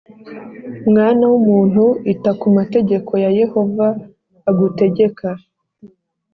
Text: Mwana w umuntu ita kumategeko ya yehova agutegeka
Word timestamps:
Mwana 0.89 1.23
w 1.31 1.33
umuntu 1.41 1.83
ita 2.13 2.31
kumategeko 2.39 3.11
ya 3.23 3.29
yehova 3.39 3.85
agutegeka 4.49 5.27